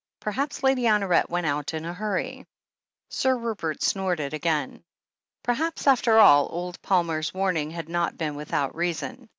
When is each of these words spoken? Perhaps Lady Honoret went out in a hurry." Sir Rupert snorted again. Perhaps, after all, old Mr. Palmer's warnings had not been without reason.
Perhaps 0.19 0.63
Lady 0.63 0.85
Honoret 0.85 1.29
went 1.29 1.45
out 1.45 1.75
in 1.75 1.85
a 1.85 1.93
hurry." 1.93 2.47
Sir 3.09 3.37
Rupert 3.37 3.83
snorted 3.83 4.33
again. 4.33 4.83
Perhaps, 5.43 5.85
after 5.85 6.17
all, 6.17 6.47
old 6.49 6.79
Mr. 6.81 6.81
Palmer's 6.81 7.33
warnings 7.35 7.75
had 7.75 7.87
not 7.87 8.17
been 8.17 8.33
without 8.33 8.75
reason. 8.75 9.29